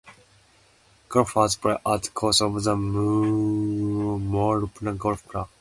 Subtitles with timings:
[1.09, 5.47] Golfers play at the course of the Mooroopna Golf Club.